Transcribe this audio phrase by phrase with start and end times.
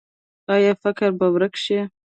[0.55, 1.79] آیا فقر به ورک شي؟